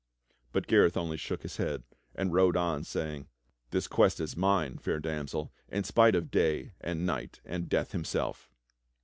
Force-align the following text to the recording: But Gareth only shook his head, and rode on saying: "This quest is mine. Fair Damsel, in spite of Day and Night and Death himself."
But 0.51 0.65
Gareth 0.65 0.97
only 0.97 1.17
shook 1.17 1.43
his 1.43 1.57
head, 1.57 1.83
and 2.15 2.33
rode 2.33 2.57
on 2.57 2.83
saying: 2.83 3.27
"This 3.69 3.87
quest 3.87 4.19
is 4.19 4.35
mine. 4.35 4.79
Fair 4.79 4.99
Damsel, 4.99 5.51
in 5.69 5.83
spite 5.83 6.15
of 6.15 6.31
Day 6.31 6.71
and 6.81 7.05
Night 7.05 7.39
and 7.45 7.69
Death 7.69 7.91
himself." 7.91 8.49